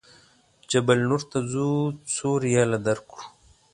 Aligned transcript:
جبل 0.69 0.99
نور 1.09 1.21
ته 1.31 1.37
ځو 1.51 1.67
څو 2.13 2.29
ریاله 2.45 2.79
درکړو. 2.87 3.23